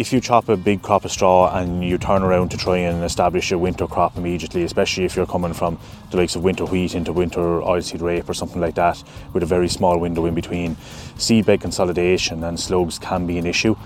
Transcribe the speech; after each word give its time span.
if 0.00 0.14
you 0.14 0.18
chop 0.18 0.48
a 0.48 0.56
big 0.56 0.80
crop 0.80 1.04
of 1.04 1.12
straw 1.12 1.54
and 1.58 1.84
you 1.84 1.98
turn 1.98 2.22
around 2.22 2.48
to 2.48 2.56
try 2.56 2.78
and 2.78 3.04
establish 3.04 3.52
a 3.52 3.58
winter 3.58 3.86
crop 3.86 4.16
immediately, 4.16 4.62
especially 4.62 5.04
if 5.04 5.14
you're 5.14 5.26
coming 5.26 5.52
from 5.52 5.78
the 6.10 6.16
likes 6.16 6.34
of 6.34 6.42
winter 6.42 6.64
wheat 6.64 6.94
into 6.94 7.12
winter 7.12 7.60
oilseed 7.60 8.00
rape 8.00 8.26
or 8.26 8.32
something 8.32 8.62
like 8.62 8.74
that, 8.76 9.04
with 9.34 9.42
a 9.42 9.46
very 9.46 9.68
small 9.68 9.98
window 9.98 10.24
in 10.24 10.34
between, 10.34 10.74
seedbed 11.18 11.60
consolidation 11.60 12.42
and 12.44 12.58
slugs 12.58 12.98
can 12.98 13.26
be 13.26 13.36
an 13.36 13.44
issue, 13.44 13.76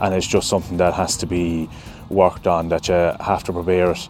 and 0.00 0.12
it's 0.12 0.26
just 0.26 0.48
something 0.48 0.76
that 0.76 0.92
has 0.92 1.16
to 1.16 1.24
be 1.24 1.70
worked 2.08 2.48
on. 2.48 2.68
That 2.68 2.88
you 2.88 2.94
have 2.94 3.44
to 3.44 3.52
prepare 3.52 3.92
it. 3.92 4.08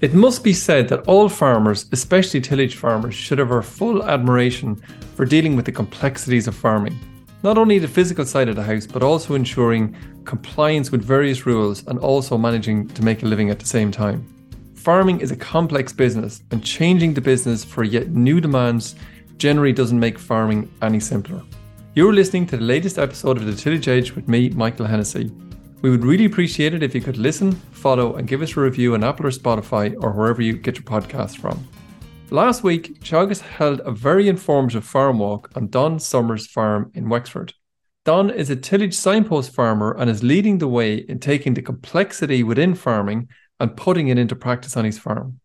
It 0.00 0.14
must 0.14 0.42
be 0.42 0.54
said 0.54 0.88
that 0.88 1.00
all 1.06 1.28
farmers, 1.28 1.84
especially 1.92 2.40
tillage 2.40 2.76
farmers, 2.76 3.14
should 3.14 3.40
have 3.40 3.52
our 3.52 3.62
full 3.62 4.04
admiration 4.04 4.76
for 5.16 5.26
dealing 5.26 5.54
with 5.54 5.66
the 5.66 5.72
complexities 5.72 6.48
of 6.48 6.54
farming. 6.54 6.98
Not 7.42 7.56
only 7.56 7.78
the 7.78 7.86
physical 7.86 8.24
side 8.24 8.48
of 8.48 8.56
the 8.56 8.64
house, 8.64 8.86
but 8.86 9.02
also 9.02 9.34
ensuring 9.34 9.94
compliance 10.24 10.90
with 10.90 11.04
various 11.04 11.46
rules 11.46 11.86
and 11.86 11.98
also 12.00 12.36
managing 12.36 12.88
to 12.88 13.04
make 13.04 13.22
a 13.22 13.26
living 13.26 13.48
at 13.48 13.60
the 13.60 13.66
same 13.66 13.92
time. 13.92 14.26
Farming 14.74 15.20
is 15.20 15.30
a 15.30 15.36
complex 15.36 15.92
business, 15.92 16.42
and 16.50 16.64
changing 16.64 17.14
the 17.14 17.20
business 17.20 17.64
for 17.64 17.84
yet 17.84 18.08
new 18.08 18.40
demands 18.40 18.96
generally 19.36 19.72
doesn't 19.72 20.00
make 20.00 20.18
farming 20.18 20.68
any 20.82 20.98
simpler. 20.98 21.42
You're 21.94 22.12
listening 22.12 22.46
to 22.48 22.56
the 22.56 22.64
latest 22.64 22.98
episode 22.98 23.36
of 23.36 23.46
The 23.46 23.54
Tillage 23.54 23.86
Edge 23.86 24.12
with 24.12 24.26
me, 24.26 24.50
Michael 24.50 24.86
Hennessy. 24.86 25.30
We 25.80 25.90
would 25.90 26.04
really 26.04 26.24
appreciate 26.24 26.74
it 26.74 26.82
if 26.82 26.92
you 26.92 27.00
could 27.00 27.18
listen, 27.18 27.52
follow, 27.70 28.16
and 28.16 28.26
give 28.26 28.42
us 28.42 28.56
a 28.56 28.60
review 28.60 28.94
on 28.94 29.04
Apple 29.04 29.26
or 29.26 29.30
Spotify 29.30 29.94
or 30.02 30.10
wherever 30.10 30.42
you 30.42 30.54
get 30.54 30.74
your 30.74 30.84
podcasts 30.84 31.36
from. 31.36 31.68
Last 32.30 32.62
week, 32.62 33.00
Teagasc 33.00 33.40
held 33.40 33.80
a 33.80 33.90
very 33.90 34.28
informative 34.28 34.84
farm 34.84 35.18
walk 35.18 35.50
on 35.54 35.68
Don 35.68 35.98
Somers 35.98 36.46
Farm 36.46 36.90
in 36.92 37.08
Wexford. 37.08 37.54
Don 38.04 38.28
is 38.28 38.50
a 38.50 38.56
tillage 38.56 38.92
signpost 38.92 39.54
farmer 39.54 39.96
and 39.98 40.10
is 40.10 40.22
leading 40.22 40.58
the 40.58 40.68
way 40.68 40.96
in 40.96 41.20
taking 41.20 41.54
the 41.54 41.62
complexity 41.62 42.42
within 42.42 42.74
farming 42.74 43.28
and 43.58 43.78
putting 43.78 44.08
it 44.08 44.18
into 44.18 44.36
practice 44.36 44.76
on 44.76 44.84
his 44.84 44.98
farm. 44.98 45.40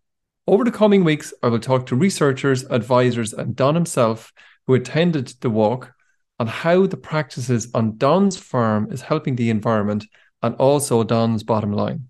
Over 0.45 0.66
the 0.66 0.72
coming 0.72 1.06
weeks, 1.06 1.34
I 1.42 1.48
will 1.48 1.59
talk 1.59 1.86
to 1.86 1.95
researchers, 1.95 2.66
advisors, 2.66 3.31
and 3.31 3.56
Don 3.56 3.75
himself 3.75 4.34
who 4.68 4.73
attended 4.73 5.28
the 5.40 5.50
walk 5.50 5.94
on 6.38 6.47
how 6.47 6.86
the 6.86 6.97
practices 6.97 7.70
on 7.73 7.97
Don's 7.97 8.36
farm 8.36 8.92
is 8.92 9.03
helping 9.03 9.38
the 9.38 9.50
environment 9.50 10.06
and 10.42 10.53
also 10.56 11.06
Don's 11.06 11.44
bottom 11.44 11.72
line. 11.72 12.09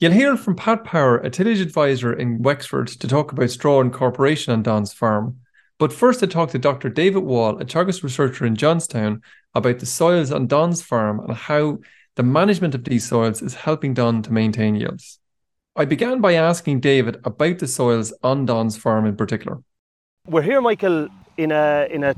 You'll 0.00 0.12
hear 0.12 0.34
from 0.38 0.56
Pat 0.56 0.82
Power, 0.82 1.18
a 1.18 1.28
tillage 1.28 1.60
advisor 1.60 2.10
in 2.10 2.40
Wexford, 2.40 2.88
to 2.88 3.06
talk 3.06 3.32
about 3.32 3.50
straw 3.50 3.82
incorporation 3.82 4.50
on 4.50 4.62
Don's 4.62 4.94
farm. 4.94 5.40
But 5.78 5.92
first, 5.92 6.22
I 6.22 6.26
talked 6.26 6.52
to 6.52 6.58
Dr. 6.58 6.88
David 6.88 7.22
Wall, 7.22 7.58
a 7.60 7.66
Teagasc 7.66 8.02
researcher 8.02 8.46
in 8.46 8.56
Johnstown, 8.56 9.20
about 9.54 9.78
the 9.78 9.84
soils 9.84 10.32
on 10.32 10.46
Don's 10.46 10.80
farm 10.80 11.20
and 11.20 11.34
how 11.34 11.80
the 12.16 12.22
management 12.22 12.74
of 12.74 12.84
these 12.84 13.06
soils 13.06 13.42
is 13.42 13.52
helping 13.52 13.92
Don 13.92 14.22
to 14.22 14.32
maintain 14.32 14.74
yields. 14.74 15.18
I 15.76 15.84
began 15.84 16.22
by 16.22 16.32
asking 16.32 16.80
David 16.80 17.20
about 17.24 17.58
the 17.58 17.68
soils 17.68 18.10
on 18.22 18.46
Don's 18.46 18.78
farm 18.78 19.04
in 19.04 19.16
particular. 19.16 19.58
We're 20.26 20.40
here, 20.40 20.62
Michael, 20.62 21.10
in 21.40 21.52
a 21.52 21.86
in 21.90 22.04
a, 22.04 22.14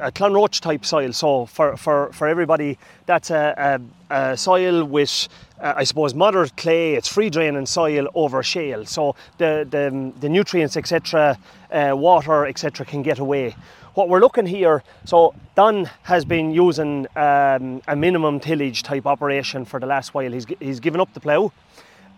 a 0.00 0.10
Clonroche 0.10 0.60
type 0.60 0.84
soil. 0.84 1.12
So 1.12 1.46
for, 1.46 1.76
for, 1.76 2.12
for 2.12 2.26
everybody, 2.26 2.78
that's 3.06 3.30
a, 3.30 3.80
a, 4.10 4.14
a 4.14 4.36
soil 4.36 4.84
with 4.84 5.28
uh, 5.60 5.74
I 5.76 5.84
suppose 5.84 6.14
moderate 6.14 6.56
clay. 6.56 6.94
It's 6.94 7.08
free 7.08 7.30
draining 7.30 7.66
soil 7.66 8.08
over 8.14 8.42
shale, 8.42 8.84
so 8.84 9.14
the 9.38 9.66
the, 9.70 10.12
the 10.20 10.28
nutrients 10.28 10.76
etc., 10.76 11.38
uh, 11.70 11.92
water 11.94 12.46
etc. 12.46 12.84
can 12.84 13.02
get 13.02 13.18
away. 13.18 13.54
What 13.94 14.08
we're 14.08 14.20
looking 14.20 14.46
here, 14.46 14.82
so 15.04 15.34
Don 15.54 15.88
has 16.02 16.24
been 16.24 16.50
using 16.50 17.06
um, 17.16 17.80
a 17.88 17.96
minimum 17.96 18.40
tillage 18.40 18.82
type 18.82 19.06
operation 19.06 19.64
for 19.64 19.80
the 19.80 19.86
last 19.86 20.12
while. 20.12 20.32
He's 20.32 20.46
he's 20.60 20.80
given 20.80 21.00
up 21.00 21.14
the 21.14 21.20
plough, 21.20 21.52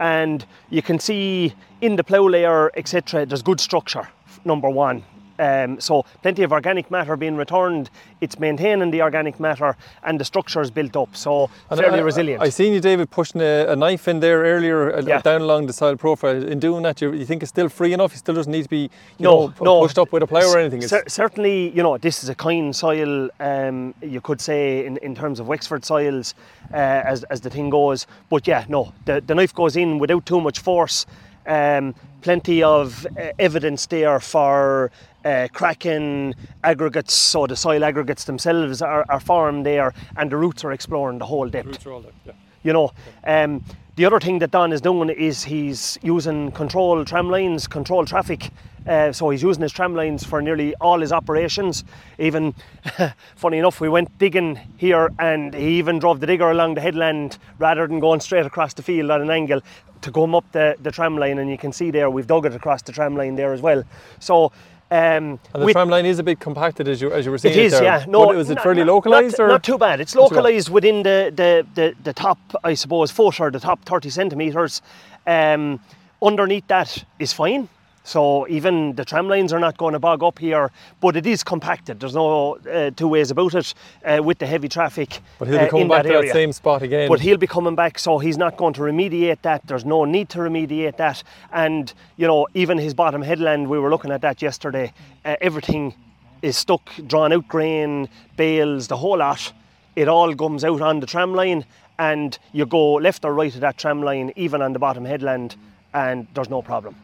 and 0.01 0.47
you 0.71 0.83
can 0.83 0.99
see 0.99 1.55
in 1.81 1.97
the 1.97 2.05
plough 2.05 2.29
layer 2.29 2.71
etc. 2.75 3.27
There's 3.27 3.43
good 3.43 3.61
structure. 3.61 4.09
Number 4.45 4.71
one, 4.71 5.03
um, 5.39 5.81
so 5.81 6.05
plenty 6.23 6.43
of 6.43 6.53
organic 6.53 6.91
matter 6.91 7.17
being 7.17 7.37
returned. 7.37 7.91
It's 8.21 8.39
maintaining 8.39 8.91
the 8.91 9.03
organic 9.03 9.39
matter 9.39 9.77
and 10.03 10.19
the 10.19 10.25
structure 10.25 10.61
is 10.61 10.71
built 10.71 10.97
up. 10.97 11.15
So 11.17 11.51
and 11.71 11.81
fairly 11.81 12.01
I, 12.01 12.03
resilient. 12.03 12.43
I, 12.43 12.47
I 12.47 12.49
seen 12.49 12.73
you, 12.73 12.81
David, 12.81 13.11
pushing 13.11 13.41
a, 13.41 13.67
a 13.69 13.77
knife 13.77 14.09
in 14.09 14.21
there 14.21 14.43
earlier 14.43 14.95
uh, 14.95 15.03
yeah. 15.03 15.21
down 15.21 15.43
along 15.43 15.67
the 15.67 15.73
soil 15.73 15.97
profile. 15.97 16.43
In 16.43 16.59
doing 16.59 16.83
that, 16.83 17.01
you, 17.01 17.13
you, 17.13 17.25
think 17.25 17.43
it's 17.43 17.51
still 17.51 17.69
free 17.69 17.93
enough? 17.93 18.15
It 18.15 18.19
still 18.19 18.35
doesn't 18.35 18.51
need 18.51 18.65
to 18.65 18.69
be 18.69 18.91
no, 19.19 19.49
know, 19.49 19.55
no. 19.61 19.81
pushed 19.83 19.99
up 19.99 20.13
with 20.13 20.23
a 20.23 20.27
plough 20.27 20.51
or 20.51 20.59
anything? 20.59 20.83
C- 20.83 20.97
certainly, 21.07 21.71
you 21.71 21.83
know, 21.83 21.99
this 21.99 22.23
is 22.23 22.29
a 22.29 22.35
kind 22.35 22.75
soil, 22.75 23.29
um, 23.41 23.95
you 24.03 24.21
could 24.21 24.41
say, 24.41 24.87
in, 24.87 24.97
in 24.99 25.15
terms 25.15 25.41
of 25.41 25.49
Wexford 25.49 25.85
soils, 25.85 26.35
uh, 26.73 26.77
as, 26.77 27.25
as 27.25 27.41
the 27.41 27.51
thing 27.51 27.71
goes. 27.71 28.07
But 28.29 28.47
yeah, 28.47 28.65
no, 28.69 28.93
the, 29.05 29.21
the 29.21 29.35
knife 29.35 29.55
goes 29.55 29.77
in 29.77 29.99
without 29.99 30.27
too 30.27 30.41
much 30.41 30.61
force. 30.61 31.07
Um, 31.47 31.95
plenty 32.21 32.63
of 32.63 33.07
uh, 33.07 33.31
evidence 33.39 33.87
there 33.87 34.21
for 34.21 34.91
uh, 35.25 35.49
cracking 35.53 36.35
aggregates, 36.65 37.15
so 37.15 37.47
the 37.47 37.57
soil 37.57 37.85
aggregates 37.85 38.25
themselves 38.25 38.83
are, 38.83 39.05
are 39.09 39.21
formed 39.21 39.67
there, 39.67 39.93
and 40.17 40.31
the 40.31 40.37
roots 40.37 40.65
are 40.65 40.73
exploring 40.73 41.19
the 41.19 41.27
whole 41.27 41.49
depth. 41.49 41.67
Roots 41.67 41.87
are 41.87 41.93
all 41.93 42.01
there, 42.01 42.13
yeah. 42.25 42.33
You 42.63 42.73
know, 42.73 42.93
um, 43.25 43.65
the 43.99 44.05
other 44.05 44.21
thing 44.21 44.39
that 44.39 44.53
Don 44.53 44.73
is 44.73 44.81
doing 44.81 45.11
is 45.11 45.43
he's 45.43 45.99
using 46.03 46.53
control 46.53 47.05
tram 47.05 47.29
lines, 47.31 47.67
control 47.67 48.05
traffic. 48.05 48.51
Uh, 48.87 49.11
so 49.11 49.29
he's 49.31 49.43
using 49.43 49.61
his 49.61 49.73
tram 49.73 49.93
lines 49.93 50.23
for 50.23 50.41
nearly 50.41 50.73
all 50.77 51.01
his 51.01 51.11
operations. 51.11 51.83
Even, 52.17 52.55
funny 53.35 53.59
enough, 53.59 53.81
we 53.81 53.89
went 53.89 54.17
digging 54.19 54.57
here 54.77 55.11
and 55.19 55.53
he 55.53 55.79
even 55.79 55.99
drove 55.99 56.21
the 56.21 56.29
digger 56.29 56.49
along 56.53 56.75
the 56.75 56.81
headland 56.81 57.39
rather 57.59 57.89
than 57.89 57.99
going 57.99 58.21
straight 58.21 58.47
across 58.47 58.73
the 58.73 58.85
field 58.85 59.11
at 59.11 59.21
an 59.21 59.31
angle 59.31 59.61
to 60.03 60.13
come 60.13 60.33
up 60.33 60.45
the, 60.53 60.77
the 60.81 60.93
tram 60.93 61.19
line. 61.19 61.41
And 61.41 61.51
you 61.51 61.59
can 61.59 61.73
see 61.73 61.91
there 61.91 62.09
we've 62.09 62.29
dug 62.29 62.47
it 62.47 62.55
across 62.55 62.83
the 62.83 62.93
tram 62.93 63.17
line 63.17 63.35
there 63.35 63.53
as 63.53 63.63
well. 63.63 63.83
So 64.21 64.53
um, 64.91 65.39
and 65.53 65.63
the 65.63 65.73
tram 65.73 65.91
line 65.91 66.07
is 66.07 66.19
a 66.19 66.23
bit 66.23 66.41
compacted 66.41 66.89
as 66.89 67.03
you, 67.03 67.13
as 67.13 67.27
you 67.27 67.31
were 67.31 67.37
saying. 67.37 67.59
It 67.59 67.67
is, 67.67 67.73
there. 67.73 67.83
yeah. 67.83 68.05
No, 68.09 68.27
but 68.27 68.37
was 68.37 68.49
it 68.49 68.61
fairly 68.61 68.85
localised? 68.85 69.39
Not, 69.39 69.49
not, 69.49 69.63
too 69.63 69.77
bad. 69.77 70.01
It's 70.01 70.15
localised 70.15 70.71
within 70.71 71.03
the, 71.03 71.31
the, 71.35 71.67
the, 71.75 71.95
the, 72.03 72.13
top, 72.15 72.39
I 72.65 72.73
suppose, 72.73 73.11
foot 73.11 73.39
or 73.39 73.51
the 73.51 73.61
top 73.61 73.85
30 73.85 74.09
centimetres. 74.09 74.81
Um, 75.27 75.81
underneath 76.23 76.67
that 76.69 77.05
is 77.19 77.35
fine. 77.35 77.69
So 78.09 78.49
even 78.49 78.95
the 78.95 79.05
tram 79.05 79.29
lines 79.29 79.53
are 79.53 79.61
not 79.61 79.77
going 79.77 79.93
to 79.93 79.99
bog 79.99 80.23
up 80.23 80.39
here, 80.39 80.71
but 80.99 81.15
it 81.15 81.27
is 81.27 81.45
compacted. 81.45 82.01
There's 82.01 82.15
no 82.15 82.55
uh, 82.55 82.91
two 82.93 83.07
ways 83.07 83.31
about 83.31 83.55
it 83.55 83.75
uh, 84.03 84.23
with 84.23 84.39
the 84.39 84.47
heavy 84.47 84.67
traffic. 84.67 85.21
But 85.39 85.49
he'll 85.49 85.59
be 85.59 85.65
uh, 85.67 85.69
coming 85.69 85.89
back 85.89 86.05
that 86.05 86.09
to 86.09 86.15
area. 86.15 86.29
that 86.29 86.33
same 86.33 86.55
spot 86.55 86.81
again. 86.81 87.11
But 87.11 87.21
he'll 87.21 87.37
be 87.37 87.47
coming 87.47 87.75
back, 87.75 87.99
so 87.99 88.17
he's 88.17 88.39
not 88.39 88.57
going 88.57 88.73
to 88.73 88.81
remediate 88.81 89.43
that. 89.43 89.67
There's 89.67 89.85
no 89.85 90.07
need 90.07 90.31
to 90.31 90.39
remediate 90.39 90.97
that. 90.97 91.23
And 91.53 91.93
you 92.17 92.27
know, 92.27 92.49
even 92.55 92.79
his 92.79 92.95
bottom 92.95 93.21
headland, 93.21 93.69
we 93.69 93.79
were 93.79 93.91
looking 93.91 94.11
at 94.11 94.23
that 94.23 94.41
yesterday. 94.41 94.91
Uh, 95.27 95.37
everything 95.43 95.93
is 96.41 96.57
stuck, 96.57 96.89
drawn 97.07 97.35
out 97.35 97.47
grain, 97.47 98.09
bales, 98.39 98.89
the 98.89 98.97
whole 98.97 99.19
lot. 99.19 99.53
It 99.97 100.09
all 100.09 100.35
comes 100.35 100.65
out 100.65 100.81
on 100.81 101.01
the 101.01 101.07
tram 101.07 101.35
line, 101.35 101.67
and 101.99 102.39
you 102.53 102.65
go 102.65 102.95
left 102.95 103.27
or 103.27 103.35
right 103.35 103.55
of 103.55 103.61
that 103.61 103.77
tram 103.77 104.03
line, 104.03 104.33
even 104.35 104.63
on 104.63 104.73
the 104.73 104.79
bottom 104.79 105.05
headland, 105.05 105.57
and 105.93 106.27
there's 106.33 106.49
no 106.49 106.63
problem 106.63 106.97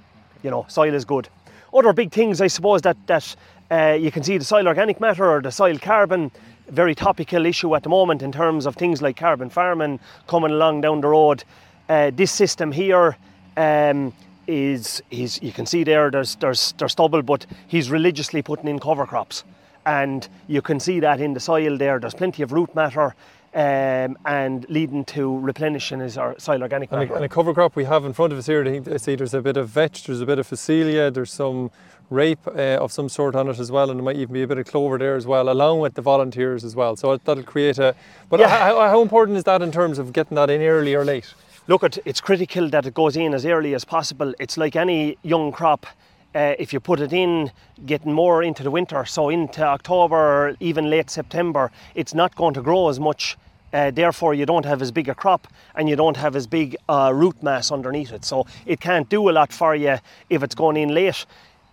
you 0.44 0.50
know, 0.50 0.66
soil 0.68 0.94
is 0.94 1.04
good. 1.04 1.28
Other 1.72 1.92
big 1.92 2.12
things, 2.12 2.40
I 2.40 2.46
suppose, 2.46 2.82
that, 2.82 2.96
that 3.06 3.34
uh, 3.70 3.98
you 3.98 4.12
can 4.12 4.22
see 4.22 4.38
the 4.38 4.44
soil 4.44 4.68
organic 4.68 5.00
matter 5.00 5.28
or 5.28 5.40
the 5.40 5.50
soil 5.50 5.78
carbon, 5.78 6.30
very 6.68 6.94
topical 6.94 7.46
issue 7.46 7.74
at 7.74 7.82
the 7.82 7.88
moment 7.88 8.22
in 8.22 8.30
terms 8.30 8.66
of 8.66 8.76
things 8.76 9.02
like 9.02 9.16
carbon 9.16 9.50
farming 9.50 9.98
coming 10.28 10.52
along 10.52 10.82
down 10.82 11.00
the 11.00 11.08
road. 11.08 11.42
Uh, 11.88 12.10
this 12.14 12.30
system 12.30 12.70
here 12.70 13.16
um, 13.56 14.12
is, 14.46 15.02
he's, 15.10 15.42
you 15.42 15.52
can 15.52 15.66
see 15.66 15.82
there, 15.82 16.10
there's, 16.10 16.36
there's, 16.36 16.72
there's 16.78 16.92
stubble, 16.92 17.22
but 17.22 17.46
he's 17.66 17.90
religiously 17.90 18.42
putting 18.42 18.68
in 18.68 18.78
cover 18.78 19.06
crops. 19.06 19.44
And 19.86 20.26
you 20.46 20.62
can 20.62 20.78
see 20.78 21.00
that 21.00 21.20
in 21.20 21.34
the 21.34 21.40
soil 21.40 21.76
there, 21.76 21.98
there's 21.98 22.14
plenty 22.14 22.42
of 22.42 22.52
root 22.52 22.74
matter 22.74 23.14
um, 23.54 24.18
and 24.24 24.68
leading 24.68 25.04
to 25.04 25.38
replenishing 25.38 26.00
his 26.00 26.18
our 26.18 26.38
soil 26.38 26.60
organic 26.60 26.90
matter. 26.90 27.02
And 27.02 27.10
a, 27.12 27.14
and 27.14 27.24
a, 27.24 27.28
cover 27.28 27.54
crop 27.54 27.76
we 27.76 27.84
have 27.84 28.04
in 28.04 28.12
front 28.12 28.32
of 28.32 28.38
us 28.38 28.46
here, 28.46 28.64
I 28.66 28.96
see 28.96 29.14
there's 29.14 29.32
a 29.32 29.40
bit 29.40 29.56
of 29.56 29.68
vetch, 29.68 30.04
there's 30.04 30.20
a 30.20 30.26
bit 30.26 30.40
of 30.40 30.46
phacelia, 30.48 31.12
there's 31.12 31.32
some 31.32 31.70
rape 32.10 32.46
uh, 32.48 32.78
of 32.80 32.90
some 32.90 33.08
sort 33.08 33.36
on 33.36 33.48
it 33.48 33.60
as 33.60 33.70
well, 33.70 33.90
and 33.90 34.00
there 34.00 34.04
might 34.04 34.16
even 34.16 34.32
be 34.32 34.42
a 34.42 34.46
bit 34.48 34.58
of 34.58 34.66
clover 34.66 34.98
there 34.98 35.14
as 35.14 35.26
well, 35.26 35.48
along 35.48 35.78
with 35.78 35.94
the 35.94 36.02
volunteers 36.02 36.64
as 36.64 36.74
well. 36.74 36.96
So 36.96 37.16
that'll 37.16 37.44
create 37.44 37.78
a. 37.78 37.94
But 38.28 38.40
yeah. 38.40 38.48
how, 38.48 38.80
how 38.80 39.02
important 39.02 39.38
is 39.38 39.44
that 39.44 39.62
in 39.62 39.70
terms 39.70 39.98
of 39.98 40.12
getting 40.12 40.34
that 40.34 40.50
in 40.50 40.60
early 40.60 40.94
or 40.94 41.04
late? 41.04 41.32
Look, 41.68 41.84
it's 42.04 42.20
critical 42.20 42.68
that 42.70 42.86
it 42.86 42.94
goes 42.94 43.16
in 43.16 43.34
as 43.34 43.46
early 43.46 43.74
as 43.74 43.84
possible. 43.84 44.34
It's 44.38 44.56
like 44.56 44.76
any 44.76 45.16
young 45.22 45.52
crop. 45.52 45.86
Uh, 46.34 46.56
if 46.58 46.72
you 46.72 46.80
put 46.80 46.98
it 46.98 47.12
in 47.12 47.52
getting 47.86 48.12
more 48.12 48.42
into 48.42 48.64
the 48.64 48.70
winter, 48.70 49.04
so 49.04 49.28
into 49.28 49.62
October, 49.62 50.56
even 50.58 50.90
late 50.90 51.08
September, 51.08 51.70
it's 51.94 52.12
not 52.12 52.34
going 52.34 52.52
to 52.52 52.60
grow 52.60 52.88
as 52.88 52.98
much 52.98 53.36
uh, 53.74 53.90
therefore, 53.90 54.34
you 54.34 54.46
don't 54.46 54.64
have 54.64 54.80
as 54.80 54.92
big 54.92 55.08
a 55.08 55.14
crop 55.14 55.48
and 55.74 55.88
you 55.88 55.96
don't 55.96 56.16
have 56.16 56.36
as 56.36 56.46
big 56.46 56.76
uh, 56.88 57.10
root 57.12 57.42
mass 57.42 57.72
underneath 57.72 58.12
it. 58.12 58.24
So 58.24 58.46
it 58.66 58.80
can't 58.80 59.08
do 59.08 59.28
a 59.28 59.32
lot 59.32 59.52
for 59.52 59.74
you 59.74 59.98
if 60.30 60.42
it's 60.44 60.54
going 60.54 60.76
in 60.76 60.94
late. 60.94 61.26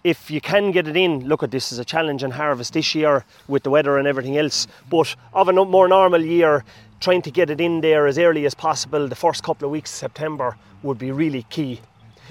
If 0.04 0.32
you 0.32 0.42
can 0.42 0.72
get 0.72 0.88
it 0.88 0.98
in, 0.98 1.28
look 1.28 1.44
at 1.44 1.52
this 1.52 1.72
is 1.72 1.78
a 1.78 1.86
challenge 1.86 2.22
challenging 2.22 2.32
harvest 2.32 2.74
this 2.74 2.96
year 2.96 3.24
with 3.48 3.62
the 3.62 3.70
weather 3.70 4.00
and 4.00 4.08
everything 4.08 4.36
else. 4.36 4.68
But 4.90 5.16
of 5.34 5.48
a 5.48 5.54
more 5.54 5.88
normal 5.88 6.26
year, 6.26 6.64
trying 7.00 7.22
to 7.22 7.32
get 7.32 7.52
it 7.52 7.62
in 7.62 7.82
there 7.82 8.08
as 8.08 8.18
early 8.18 8.48
as 8.48 8.56
possible, 8.56 9.08
the 9.08 9.16
first 9.16 9.44
couple 9.44 9.68
of 9.68 9.72
weeks 9.72 9.92
of 9.92 9.98
September 9.98 10.58
would 10.82 10.98
be 10.98 11.12
really 11.12 11.44
key. 11.52 11.82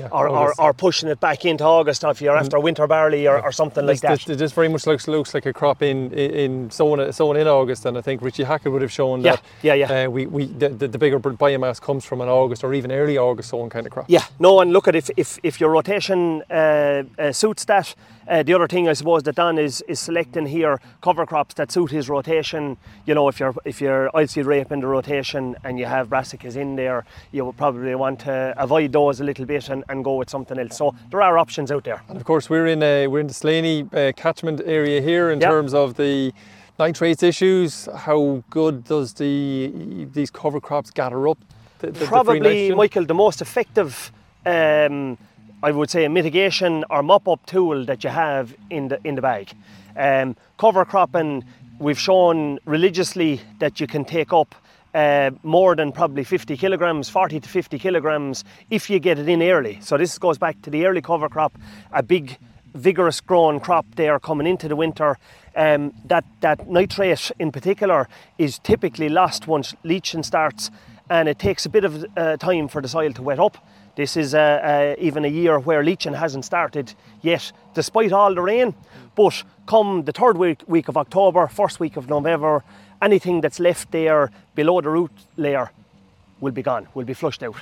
Yeah, 0.01 0.09
or, 0.13 0.29
or, 0.29 0.55
or 0.59 0.73
pushing 0.73 1.09
it 1.11 1.21
back 1.21 1.45
into 1.45 1.65
August 1.65 2.05
if 2.05 2.23
you're 2.23 2.37
after 2.37 2.59
winter 2.59 2.87
barley 2.87 3.29
or, 3.29 3.43
or 3.43 3.53
something 3.53 3.85
like 3.85 4.01
that. 4.01 4.21
this, 4.25 4.39
this 4.39 4.53
very 4.53 4.69
much 4.69 4.87
looks 4.87 5.07
looks 5.09 5.35
like 5.35 5.45
a 5.47 5.53
crop 5.53 5.83
in 5.83 6.11
in, 6.13 6.71
sown, 6.71 7.13
sown 7.13 7.37
in 7.37 7.47
August, 7.47 7.85
and 7.87 7.99
I 7.99 8.01
think 8.01 8.23
Richie 8.23 8.45
Hackett 8.45 8.73
would 8.73 8.83
have 8.83 8.93
shown 8.93 9.21
Yeah, 9.21 9.37
that. 9.37 9.43
yeah, 9.63 9.75
yeah. 9.75 10.05
Uh, 10.07 10.11
we, 10.11 10.27
we 10.27 10.47
the, 10.47 10.71
the, 10.71 10.89
the 10.89 10.99
bigger 10.99 11.21
biomass 11.21 11.81
comes 11.81 12.05
from 12.05 12.21
an 12.23 12.29
August 12.29 12.65
or 12.65 12.73
even 12.73 12.91
early 12.93 13.19
August 13.19 13.51
sown 13.51 13.69
kind 13.69 13.87
of 13.87 13.93
crop. 13.93 14.07
Yeah, 14.09 14.25
no, 14.39 14.61
and 14.61 14.73
look 14.73 14.89
at 14.89 14.95
if 14.95 15.11
if, 15.17 15.39
if 15.43 15.61
your 15.61 15.71
rotation 15.71 16.43
uh, 16.51 17.03
uh, 17.19 17.33
suits 17.33 17.65
that. 17.67 17.95
Uh, 18.31 18.45
the 18.45 18.55
other 18.55 18.69
thing 18.69 18.89
I 18.89 18.93
suppose 18.93 19.25
that 19.25 19.35
Don 19.35 19.59
is, 19.59 19.83
is 19.89 19.99
selecting 19.99 20.47
here 20.47 20.81
cover 21.03 21.27
crops 21.27 21.55
that 21.55 21.73
suit 21.73 21.91
his 21.91 22.09
rotation. 22.09 22.77
You 23.05 23.15
know, 23.17 23.27
if 23.29 23.41
you're 23.41 23.55
if 23.65 23.81
you're 23.81 24.09
oilseed 24.15 24.45
rape 24.47 24.71
in 24.71 24.79
the 24.81 24.87
rotation 24.87 25.57
and 25.65 25.81
you 25.81 25.87
have 25.87 26.09
brassicas 26.09 26.55
in 26.55 26.77
there, 26.77 27.05
you 27.33 27.45
would 27.45 27.57
probably 27.57 27.93
want 27.97 28.21
to 28.21 28.55
avoid 28.57 28.93
those 28.93 29.21
a 29.21 29.25
little 29.25 29.47
bit 29.47 29.69
and, 29.69 29.83
and 29.89 30.05
go 30.05 30.15
with 30.15 30.31
something 30.31 30.59
else. 30.61 30.77
So 30.77 30.95
there 31.11 31.21
are 31.23 31.39
options 31.39 31.73
out 31.73 31.83
there. 31.83 32.03
And 32.09 32.17
of 32.17 32.25
course, 32.25 32.49
we're 32.49 32.69
in 32.69 32.83
uh, 32.85 33.11
we're 33.11 33.19
in 33.21 33.27
the 33.27 33.35
Slaney 33.35 33.85
uh, 33.93 34.13
catchment 34.17 34.61
area 34.65 35.01
here 35.01 35.31
in 35.33 35.41
Yeah. 35.41 35.49
terms 35.51 35.75
of 35.75 35.95
the 35.97 36.33
nitrates 36.79 37.25
issues. 37.25 37.89
How 38.07 38.45
good 38.49 38.85
does 38.85 39.13
the 39.15 40.07
these 40.13 40.31
cover 40.31 40.61
crops 40.61 40.93
gather 40.93 41.27
up? 41.27 41.39
The, 41.81 41.87
the- 41.89 41.99
the 41.99 42.07
probably, 42.07 42.39
nitrogen? 42.41 42.77
Michael, 42.77 43.07
the 43.07 43.15
most 43.15 43.43
effective, 43.43 44.13
um, 44.47 45.19
I 45.63 45.71
would 45.71 45.91
say, 45.91 46.05
a 46.05 46.09
mitigation 46.09 46.85
or 46.89 47.03
mop-up 47.03 47.45
tool 47.47 47.85
that 47.85 48.03
you 48.03 48.11
have 48.11 48.55
in 48.71 48.89
the 48.89 48.99
in 49.05 49.15
the 49.15 49.23
bag. 49.23 49.53
Um, 49.97 50.37
cover 50.59 50.85
cropping, 50.85 51.45
we've 51.79 51.99
shown 51.99 52.59
religiously 52.65 53.41
that 53.59 53.81
you 53.81 53.87
can 53.87 54.05
take 54.05 54.33
up 54.33 54.55
uh, 54.95 55.31
more 55.43 55.77
than 55.77 55.93
probably 55.93 56.25
50 56.25 56.57
kilograms, 56.57 57.09
40 57.09 57.41
to 57.41 57.49
50 57.49 57.79
kilograms, 57.79 58.45
if 58.71 58.89
you 58.89 58.99
get 58.99 59.19
it 59.19 59.29
in 59.29 59.43
early. 59.43 59.79
So 59.81 59.97
this 59.97 60.19
goes 60.19 60.39
back 60.39 60.61
to 60.63 60.71
the 60.71 60.87
early 60.87 61.03
cover 61.03 61.29
crop, 61.29 61.57
a 61.93 62.03
big 62.03 62.39
vigorous 62.75 63.21
growing 63.21 63.61
crop 63.61 63.87
there 63.97 64.19
coming 64.19 64.47
into 64.47 64.69
the 64.69 64.77
winter. 64.77 65.19
Um, 65.57 65.93
that, 66.07 66.25
that 66.41 66.69
nitrate 66.69 67.33
in 67.39 67.53
particular 67.53 68.09
is 68.39 68.59
typically 68.61 69.09
lost 69.09 69.47
once 69.47 69.75
leaching 69.83 70.23
starts 70.23 70.71
and 71.11 71.29
it 71.29 71.39
takes 71.39 71.67
a 71.67 71.69
bit 71.69 71.85
of 71.85 72.07
uh, 72.17 72.37
time 72.37 72.69
for 72.69 72.81
the 72.81 72.89
soil 72.89 73.13
to 73.13 73.23
wet 73.23 73.41
up. 73.41 73.59
This 73.97 74.17
is 74.17 74.35
uh, 74.35 74.39
uh, 74.39 74.95
even 74.99 75.25
a 75.25 75.29
year 75.29 75.59
where 75.59 75.83
leaching 75.83 76.15
hasn't 76.15 76.45
started 76.45 76.95
yet, 77.23 77.53
despite 77.75 78.13
all 78.13 78.35
the 78.35 78.41
rain. 78.41 78.75
But 79.17 79.43
come 79.67 80.05
the 80.05 80.13
third 80.13 80.37
week, 80.37 80.63
week 80.67 80.89
of 80.89 80.97
October, 80.97 81.47
first 81.49 81.81
week 81.81 81.97
of 81.97 82.09
November, 82.09 82.63
anything 83.03 83.41
that's 83.41 83.59
left 83.59 83.91
there 83.91 84.31
below 84.55 84.81
the 84.81 84.91
root 84.91 85.11
layer 85.37 85.71
will 86.41 86.53
be 86.53 86.63
gone, 86.63 86.87
will 86.95 87.05
be 87.05 87.15
flushed 87.15 87.43
out. 87.43 87.57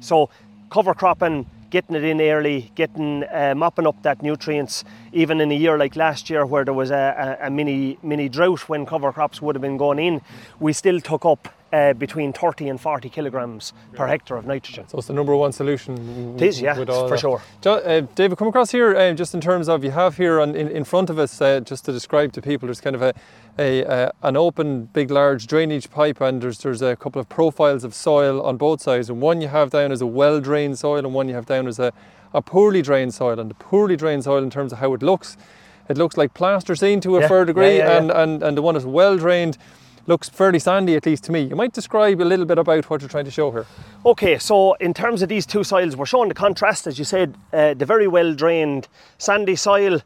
So 0.00 0.30
cover 0.70 0.94
cropping, 0.94 1.46
getting 1.68 1.94
it 1.94 2.04
in 2.04 2.20
early, 2.20 2.72
getting 2.74 3.24
uh, 3.24 3.54
mopping 3.56 3.86
up 3.86 4.02
that 4.02 4.22
nutrients. 4.22 4.84
Even 5.12 5.40
in 5.40 5.50
a 5.52 5.54
year 5.54 5.76
like 5.76 5.94
last 5.94 6.30
year, 6.30 6.46
where 6.46 6.64
there 6.64 6.74
was 6.74 6.90
a, 6.90 7.38
a, 7.40 7.46
a 7.46 7.50
mini 7.50 7.98
mini 8.02 8.28
drought 8.28 8.68
when 8.68 8.86
cover 8.86 9.12
crops 9.12 9.42
would 9.42 9.54
have 9.54 9.62
been 9.62 9.76
going 9.76 9.98
in, 9.98 10.20
we 10.58 10.72
still 10.72 11.00
took 11.00 11.24
up 11.24 11.48
uh, 11.72 11.92
between 11.92 12.32
30 12.32 12.68
and 12.68 12.80
40 12.80 13.08
kilograms 13.08 13.72
per 13.94 14.06
hectare 14.06 14.36
of 14.36 14.46
nitrogen. 14.46 14.88
So 14.88 14.98
it's 14.98 15.06
the 15.06 15.12
number 15.12 15.36
one 15.36 15.52
solution. 15.52 16.34
It 16.36 16.42
is, 16.42 16.60
yeah, 16.60 16.74
for 16.74 16.84
that. 16.84 17.18
sure. 17.20 17.42
Uh, 17.64 18.00
David, 18.14 18.38
come 18.38 18.48
across 18.48 18.70
here 18.70 18.96
uh, 18.96 19.12
just 19.12 19.34
in 19.34 19.40
terms 19.40 19.68
of 19.68 19.84
you 19.84 19.90
have 19.92 20.16
here 20.16 20.40
on, 20.40 20.54
in, 20.54 20.68
in 20.68 20.84
front 20.84 21.10
of 21.10 21.18
us, 21.18 21.40
uh, 21.40 21.60
just 21.60 21.84
to 21.84 21.92
describe 21.92 22.32
to 22.32 22.42
people, 22.42 22.66
there's 22.66 22.80
kind 22.80 22.96
of 22.96 23.02
a, 23.02 23.14
a 23.58 23.84
uh, 23.84 24.10
an 24.22 24.36
open, 24.36 24.86
big, 24.86 25.10
large 25.10 25.46
drainage 25.46 25.90
pipe, 25.90 26.20
and 26.20 26.42
there's 26.42 26.58
there's 26.58 26.82
a 26.82 26.96
couple 26.96 27.20
of 27.20 27.28
profiles 27.28 27.84
of 27.84 27.94
soil 27.94 28.42
on 28.42 28.56
both 28.56 28.80
sides, 28.80 29.08
and 29.08 29.20
one 29.20 29.40
you 29.40 29.48
have 29.48 29.70
down 29.70 29.92
as 29.92 30.00
a 30.00 30.06
well 30.06 30.40
drained 30.40 30.78
soil, 30.78 30.98
and 30.98 31.14
one 31.14 31.28
you 31.28 31.34
have 31.34 31.46
down 31.46 31.66
as 31.68 31.78
a, 31.78 31.92
a 32.34 32.42
poorly 32.42 32.82
drained 32.82 33.14
soil. 33.14 33.38
And 33.38 33.50
the 33.50 33.54
poorly 33.54 33.96
drained 33.96 34.24
soil, 34.24 34.42
in 34.42 34.50
terms 34.50 34.72
of 34.72 34.78
how 34.78 34.92
it 34.94 35.02
looks, 35.02 35.36
it 35.88 35.96
looks 35.98 36.16
like 36.16 36.34
plasticine 36.34 37.00
to 37.02 37.16
a 37.16 37.20
Yeah, 37.20 37.28
fair 37.28 37.44
degree, 37.44 37.78
yeah, 37.78 37.88
yeah. 37.88 37.98
and, 37.98 38.10
and 38.10 38.42
and 38.42 38.56
the 38.56 38.62
one 38.62 38.74
that's 38.74 38.86
well 38.86 39.16
drained. 39.16 39.56
Looks 40.06 40.28
fairly 40.28 40.58
sandy, 40.58 40.96
at 40.96 41.06
least 41.06 41.24
to 41.24 41.32
me. 41.32 41.42
You 41.42 41.56
might 41.56 41.72
describe 41.72 42.20
a 42.20 42.24
little 42.24 42.46
bit 42.46 42.58
about 42.58 42.88
what 42.88 43.00
you're 43.00 43.08
trying 43.08 43.26
to 43.26 43.30
show 43.30 43.50
here. 43.50 43.66
Okay, 44.04 44.38
so 44.38 44.74
in 44.74 44.94
terms 44.94 45.22
of 45.22 45.28
these 45.28 45.46
two 45.46 45.62
soils, 45.62 45.94
we're 45.96 46.06
showing 46.06 46.28
the 46.28 46.34
contrast, 46.34 46.86
as 46.86 46.98
you 46.98 47.04
said, 47.04 47.34
uh, 47.52 47.74
the 47.74 47.84
very 47.84 48.08
well 48.08 48.34
drained 48.34 48.88
sandy 49.18 49.56
soil 49.56 50.00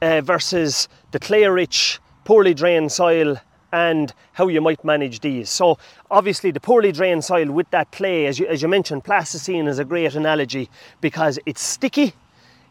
uh, 0.00 0.20
versus 0.20 0.88
the 1.10 1.18
clay 1.18 1.46
rich, 1.46 1.98
poorly 2.24 2.54
drained 2.54 2.92
soil, 2.92 3.36
and 3.72 4.12
how 4.34 4.48
you 4.48 4.60
might 4.60 4.84
manage 4.84 5.20
these. 5.20 5.50
So, 5.50 5.78
obviously, 6.10 6.50
the 6.50 6.60
poorly 6.60 6.92
drained 6.92 7.24
soil 7.24 7.50
with 7.50 7.68
that 7.70 7.90
clay, 7.90 8.26
as 8.26 8.38
you, 8.38 8.46
as 8.46 8.62
you 8.62 8.68
mentioned, 8.68 9.02
plasticine 9.02 9.66
is 9.66 9.78
a 9.78 9.84
great 9.84 10.14
analogy 10.14 10.70
because 11.00 11.38
it's 11.46 11.62
sticky. 11.62 12.14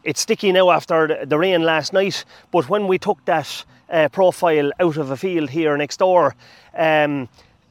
It's 0.04 0.20
sticky 0.20 0.52
now 0.52 0.70
after 0.70 1.06
the- 1.06 1.26
the 1.26 1.38
rain 1.38 1.62
last 1.62 1.92
night, 1.92 2.24
but 2.50 2.68
when 2.68 2.88
we 2.88 2.98
took 2.98 3.24
that 3.26 3.64
uh, 3.90 4.08
profile 4.08 4.72
out 4.80 4.96
of 4.96 5.10
a 5.10 5.16
field 5.16 5.50
here 5.50 5.76
next 5.76 5.98
door, 5.98 6.34
um, 6.76 7.28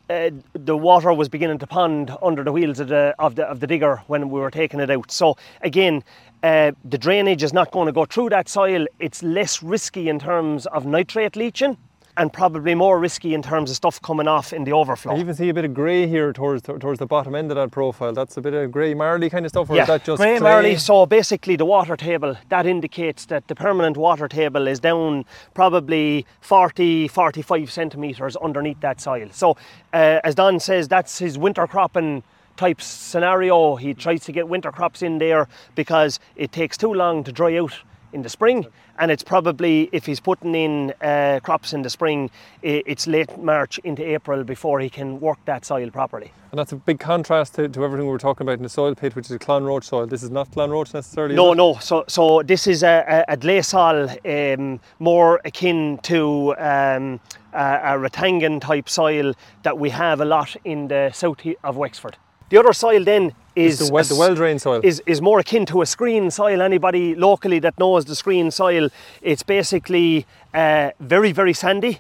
uh, 0.10 0.30
the 0.54 0.75
water 0.75 1.13
was 1.13 1.30
beginning 1.30 1.58
to 1.58 1.68
pond 1.68 2.12
under 2.22 2.44
the 2.44 2.52
wheels 2.52 2.80
of 2.80 2.90
the, 2.90 3.16
of 3.18 3.36
the 3.36 3.46
of 3.46 3.62
the 3.62 3.68
digger 3.68 4.02
when 4.08 4.30
we 4.30 4.40
were 4.40 4.52
taking 4.52 4.80
it 4.81 4.90
out. 4.90 5.10
So 5.10 5.38
again, 5.62 6.04
uh, 6.44 6.74
the 6.84 6.98
drainage 6.98 7.44
is 7.44 7.54
not 7.54 7.72
going 7.72 7.86
to 7.86 7.94
go 7.94 8.06
through 8.06 8.30
that 8.30 8.50
soil. 8.50 8.88
It's 9.00 9.24
less 9.24 9.63
risky 9.63 10.10
in 10.10 10.19
terms 10.19 10.66
of 10.66 10.86
nitrate 10.86 11.36
leaching, 11.36 11.78
and 12.18 12.31
probably 12.31 12.75
more 12.75 13.00
risky 13.00 13.34
in 13.34 13.42
terms 13.42 13.69
of 13.69 13.75
stuff 13.75 14.02
coming 14.02 14.28
off 14.28 14.54
in 14.54 14.63
the 14.63 14.72
overflow. 14.72 15.13
I 15.16 15.19
even 15.19 15.36
see 15.36 15.50
a 15.50 15.54
bit 15.54 15.66
of 15.66 15.74
grey 15.74 16.08
here 16.08 16.34
towards 16.34 16.63
towards 16.63 17.00
the 17.00 17.06
bottom 17.06 17.36
end 17.36 17.52
of 17.52 17.56
that 17.56 17.72
profile. 17.72 18.13
That's 18.13 18.38
a 18.38 18.42
bit 18.42 18.54
of 18.54 18.72
grey 18.72 18.94
marley 18.94 19.30
kind 19.30 19.46
of 19.46 19.50
stuff, 19.50 19.69
or 19.69 19.75
yeah, 19.75 19.84
is 19.84 19.88
that 19.88 20.04
just 20.04 20.19
grey 20.19 20.38
clay? 20.38 20.50
marley. 20.50 20.75
So 20.78 21.06
basically, 21.06 21.56
the 21.56 21.66
water 21.66 21.96
table 21.96 22.38
that 22.50 22.66
indicates 22.66 23.25
that 23.25 23.48
the 23.48 23.56
permanent 23.56 23.98
water 23.98 24.28
table 24.28 24.68
is 24.68 24.80
down 24.80 25.25
probably 25.54 26.25
40, 26.42 27.08
45 27.08 27.72
centimeters 27.72 28.36
underneath 28.38 28.80
that 28.81 29.02
soil. 29.02 29.30
So, 29.31 29.58
uh, 29.94 30.19
as 30.24 30.36
Don 30.36 30.60
says, 30.60 30.88
that's 30.88 31.19
his 31.19 31.38
winter 31.38 31.68
cropping 31.68 32.24
type 32.58 32.81
scenario. 32.81 33.75
He 33.75 33.94
tries 33.94 34.24
to 34.25 34.31
get 34.31 34.48
winter 34.48 34.72
crops 34.72 35.02
in 35.02 35.18
there 35.18 35.48
because 35.75 36.19
it 36.36 36.52
takes 36.52 36.78
too 36.78 36.94
long 36.94 37.24
to 37.24 37.31
dry 37.31 37.58
out 37.58 37.74
in 38.13 38.22
the 38.22 38.30
spring, 38.30 38.66
and 39.00 39.12
it's 39.12 39.24
probably 39.24 39.90
if 39.92 40.06
he's 40.06 40.19
putting 40.19 40.56
in 40.56 40.94
uh, 41.01 41.39
crops 41.44 41.74
in 41.74 41.82
the 41.82 41.89
spring, 41.89 42.30
it's 42.62 43.08
late 43.08 43.38
March 43.38 43.80
into 43.80 44.03
April 44.03 44.44
before 44.44 44.80
he 44.80 44.89
can 44.89 45.20
work 45.20 45.39
that 45.46 45.65
soil 45.65 45.89
properly. 45.89 46.32
And 46.51 46.60
that's 46.60 46.74
a 46.74 46.75
big 46.75 47.00
contrast 47.00 47.56
to, 47.56 47.70
to 47.70 47.84
everything 47.86 48.06
we 48.06 48.12
were 48.12 48.18
talking 48.18 48.46
about 48.46 48.58
in 48.58 48.63
the 48.63 48.70
soil 48.70 48.94
pit, 48.94 49.15
which 49.15 49.25
is 49.25 49.32
a 49.32 49.39
Clonroche 49.39 49.86
soil. 49.86 50.06
This 50.06 50.22
is 50.22 50.30
not 50.30 50.51
Clonroche 50.51 50.94
necessarily. 50.94 51.34
No, 51.34 51.53
no. 51.53 51.75
So, 51.75 52.03
so 52.08 52.44
this 52.44 52.68
is 52.68 52.84
a, 52.84 53.25
a, 53.30 53.34
a 53.34 53.38
glacial, 53.38 54.10
um, 54.25 54.82
more 55.00 55.39
akin 55.46 55.98
to 56.03 56.53
um, 56.58 57.22
a, 57.53 57.96
a 57.96 57.98
Rathangan 57.98 58.60
type 58.60 58.89
soil 58.89 59.34
that 59.63 59.77
we 59.77 59.89
have 59.91 60.20
a 60.20 60.25
lot 60.25 60.56
in 60.65 60.89
the 60.89 61.12
south 61.13 61.46
of 61.63 61.77
Wexford. 61.77 62.18
The 62.50 62.58
other 62.58 62.74
soil 62.74 63.06
then 63.06 63.34
is 63.55 63.79
the, 63.79 63.91
well, 63.93 64.03
the 64.03 64.15
well 64.15 64.36
drained 64.36 64.62
soil. 64.62 64.81
is, 64.84 65.01
is 65.05 65.22
more 65.22 65.39
akin 65.39 65.65
to 65.67 65.81
a 65.81 65.86
screen 65.86 66.31
soil. 66.31 66.62
Anybody 66.62 67.15
locally 67.15 67.60
that 67.60 67.77
knows 67.77 68.05
the 68.05 68.15
screen 68.15 68.51
soil, 68.51 68.89
it's 69.22 69.43
basically 69.43 70.25
uh, 70.53 70.91
very, 71.00 71.31
very 71.31 71.53
sandy. 71.53 72.00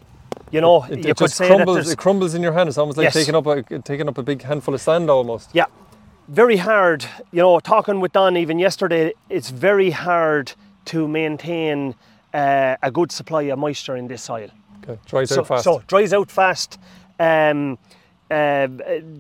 You 0.51 0.61
know, 0.61 0.83
it, 0.83 0.89
you 0.89 0.95
it 1.11 1.17
could 1.17 1.27
just 1.29 1.37
crumbles. 1.37 1.89
It 1.89 1.97
crumbles 1.97 2.33
in 2.35 2.41
your 2.41 2.53
hand. 2.53 2.69
It's 2.69 2.77
almost 2.77 2.97
like 2.97 3.05
Yes. 3.05 3.13
taking 3.13 3.35
up 3.35 3.45
a 3.47 3.63
taking 3.79 4.07
up 4.09 4.17
a 4.17 4.23
big 4.23 4.41
handful 4.43 4.73
of 4.73 4.81
sand 4.81 5.09
almost. 5.09 5.49
Yeah, 5.53 5.65
very 6.27 6.57
hard. 6.57 7.05
You 7.31 7.41
know, 7.41 7.59
talking 7.59 8.01
with 8.01 8.11
Don 8.13 8.35
even 8.37 8.59
yesterday, 8.59 9.13
it's 9.29 9.49
very 9.49 9.91
hard 9.91 10.51
to 10.85 11.07
maintain 11.07 11.95
uh, 12.33 12.75
a 12.83 12.91
good 12.91 13.11
supply 13.11 13.43
of 13.43 13.59
moisture 13.59 13.95
in 13.95 14.07
this 14.07 14.23
soil. 14.23 14.49
Okay, 14.83 14.99
dries 15.05 15.29
So, 15.29 15.41
out 15.41 15.47
fast. 15.47 15.63
so 15.63 15.81
dries 15.87 16.11
out 16.13 16.29
fast. 16.31 16.79
Um, 17.19 17.77
uh, 18.29 18.67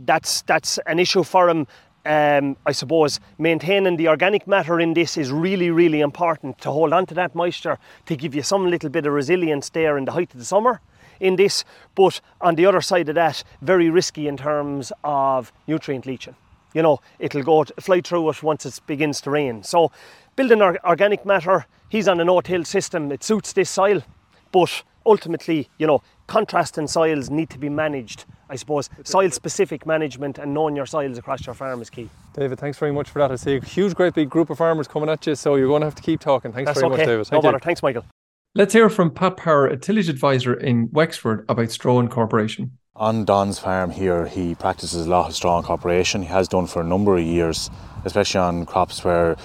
that's 0.05 0.41
that's 0.43 0.79
an 0.85 0.99
issue 0.99 1.23
for 1.23 1.49
him. 1.49 1.65
Um, 2.03 2.57
I 2.65 2.71
suppose 2.71 3.19
maintaining 3.37 3.97
the 3.97 4.07
organic 4.07 4.47
matter 4.47 4.79
in 4.79 4.95
this 4.95 5.17
is 5.17 5.31
really, 5.31 5.69
really 5.69 6.01
important 6.01 6.59
to 6.61 6.71
hold 6.71 6.93
on 6.93 7.05
to 7.07 7.13
that 7.13 7.35
moisture 7.35 7.77
to 8.07 8.15
give 8.15 8.33
you 8.33 8.41
some 8.41 8.69
little 8.69 8.89
bit 8.89 9.05
of 9.05 9.13
resilience 9.13 9.69
there 9.69 9.97
in 9.97 10.05
the 10.05 10.11
height 10.11 10.33
of 10.33 10.39
the 10.39 10.45
summer 10.45 10.81
in 11.19 11.35
this. 11.35 11.63
But 11.95 12.19
on 12.41 12.55
the 12.55 12.65
other 12.65 12.81
side 12.81 13.07
of 13.09 13.15
that, 13.15 13.43
very 13.61 13.89
risky 13.89 14.27
in 14.27 14.35
terms 14.35 14.91
of 15.03 15.53
nutrient 15.67 16.05
leaching. 16.05 16.35
You 16.73 16.81
know, 16.81 17.01
it'll 17.19 17.43
go 17.43 17.65
fly 17.79 18.01
through 18.01 18.29
it 18.29 18.41
once 18.41 18.65
it 18.65 18.79
begins 18.87 19.21
to 19.21 19.29
rain. 19.29 19.63
So, 19.63 19.91
building 20.35 20.61
or- 20.61 20.79
organic 20.85 21.25
matter, 21.25 21.65
he's 21.89 22.07
on 22.07 22.19
a 22.19 22.25
no-till 22.25 22.63
system. 22.63 23.11
It 23.11 23.23
suits 23.23 23.53
this 23.53 23.69
soil, 23.69 24.01
but 24.51 24.83
ultimately, 25.05 25.69
you 25.77 25.87
know, 25.87 26.01
contrast 26.27 26.61
contrasting 26.61 26.87
soils 26.87 27.29
need 27.29 27.49
to 27.49 27.57
be 27.57 27.69
managed. 27.69 28.25
I 28.49 28.55
suppose 28.55 28.89
soil-specific 29.03 29.85
management 29.85 30.37
and 30.37 30.53
knowing 30.53 30.75
your 30.75 30.85
soils 30.85 31.17
across 31.17 31.45
your 31.45 31.55
farm 31.55 31.81
is 31.81 31.89
key. 31.89 32.09
David, 32.33 32.59
thanks 32.59 32.77
very 32.77 32.91
much 32.91 33.09
for 33.09 33.19
that. 33.19 33.31
I 33.31 33.35
see 33.35 33.55
a 33.55 33.63
huge, 33.63 33.95
great 33.95 34.13
big 34.13 34.29
group 34.29 34.49
of 34.49 34.57
farmers 34.57 34.87
coming 34.87 35.09
at 35.09 35.25
you, 35.25 35.35
so 35.35 35.55
you're 35.55 35.67
going 35.67 35.81
to 35.81 35.87
have 35.87 35.95
to 35.95 36.03
keep 36.03 36.19
talking. 36.19 36.51
Thanks 36.51 36.69
That's 36.69 36.79
very 36.79 36.91
okay. 36.91 37.01
much, 37.01 37.07
David. 37.07 37.17
no 37.19 37.23
Thank 37.23 37.43
you. 37.43 37.47
bother. 37.47 37.59
Thanks, 37.59 37.81
Michael. 37.81 38.05
Let's 38.53 38.73
hear 38.73 38.89
from 38.89 39.11
Pat 39.11 39.37
Power, 39.37 39.67
a 39.67 39.77
tillage 39.77 40.09
advisor 40.09 40.53
in 40.53 40.89
Wexford, 40.91 41.45
about 41.47 41.71
straw 41.71 41.99
incorporation. 41.99 42.77
On 42.95 43.23
Don's 43.23 43.57
farm 43.59 43.91
here, 43.91 44.27
he 44.27 44.55
practices 44.55 45.05
a 45.05 45.09
lot 45.09 45.29
of 45.29 45.35
straw 45.35 45.57
incorporation. 45.57 46.23
He 46.23 46.27
has 46.27 46.49
done 46.49 46.67
for 46.67 46.81
a 46.81 46.85
number 46.85 47.15
of 47.17 47.23
years, 47.23 47.69
especially 48.03 48.41
on 48.41 48.65
crops 48.65 49.03
where 49.03 49.37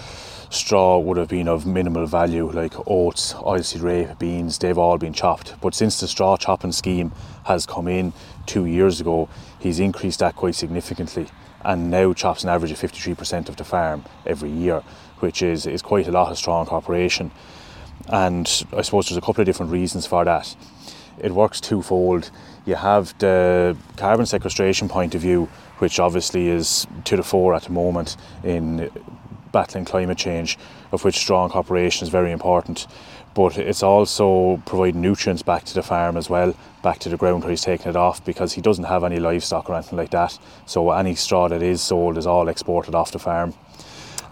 straw 0.50 0.99
would 0.99 1.17
have 1.17 1.29
been 1.29 1.49
of 1.49 1.67
minimal 1.67 2.07
value, 2.07 2.50
like 2.50 2.75
oats, 2.87 3.33
oilseed 3.35 3.83
rape, 3.83 4.19
beans, 4.19 4.59
they've 4.59 4.79
all 4.79 4.99
been 4.99 5.12
chopped. 5.12 5.55
But 5.61 5.75
since 5.75 6.00
the 6.00 6.09
straw 6.09 6.37
chopping 6.37 6.73
scheme 6.73 7.12
has 7.45 7.67
come 7.67 7.88
in 7.88 8.12
two 8.47 8.67
years 8.67 9.00
ago, 9.00 9.29
he's 9.59 9.81
increased 9.81 10.21
that 10.21 10.37
quite 10.37 10.55
significantly 10.55 11.29
and 11.67 11.91
now 11.91 12.12
chops 12.12 12.45
an 12.45 12.49
average 12.49 12.71
of 12.71 12.79
53% 12.79 13.49
of 13.49 13.57
the 13.57 13.65
farm 13.65 14.05
every 14.25 14.50
year, 14.50 14.85
which 15.19 15.43
is, 15.43 15.67
is 15.67 15.83
quite 15.83 16.07
a 16.07 16.12
lot 16.12 16.31
of 16.31 16.38
straw 16.38 16.61
incorporation. 16.61 17.33
And 18.09 18.47
I 18.73 18.83
suppose 18.83 19.09
there's 19.09 19.17
a 19.17 19.21
couple 19.21 19.43
of 19.43 19.47
different 19.47 19.73
reasons 19.73 20.07
for 20.07 20.25
that. 20.25 20.55
It 21.19 21.33
works 21.33 21.61
twofold. 21.61 22.31
You 22.67 22.76
have 22.76 23.19
the 23.19 23.76
carbon 23.97 24.26
sequestration 24.26 24.88
point 24.88 25.17
of 25.17 25.23
view, 25.23 25.49
which 25.79 25.99
obviously 25.99 26.49
is 26.49 26.87
to 27.05 27.17
the 27.17 27.25
fore 27.25 27.55
at 27.55 27.65
the 27.65 27.73
moment 27.73 28.17
in 28.45 28.88
battling 29.57 29.87
climate 29.87 30.19
change, 30.19 30.59
of 30.93 31.03
which 31.03 31.17
straw 31.17 31.43
incorporation 31.47 32.05
is 32.05 32.11
very 32.11 32.31
important. 32.31 32.87
But 33.33 33.57
it's 33.57 33.83
also 33.83 34.63
providing 34.67 35.01
nutrients 35.01 35.43
back 35.43 35.65
to 35.65 35.75
the 35.75 35.83
farm 35.83 36.19
as 36.19 36.29
well, 36.29 36.55
back 36.83 36.99
to 37.01 37.09
the 37.09 37.17
ground 37.17 37.43
where 37.43 37.51
he's 37.51 37.63
taking 37.63 37.89
it 37.89 37.97
off, 37.97 38.23
because 38.23 38.53
he 38.53 38.61
doesn't 38.61 38.85
have 38.85 39.03
any 39.03 39.19
livestock 39.19 39.71
or 39.71 39.75
anything 39.75 39.97
like 39.97 40.11
that. 40.11 40.39
So 40.67 40.91
any 40.91 41.15
straw 41.15 41.49
that 41.49 41.63
is 41.63 41.81
sold 41.81 42.19
is 42.19 42.27
all 42.27 42.49
exported 42.49 42.95
off 42.95 43.13
the 43.13 43.19
farm. 43.19 43.55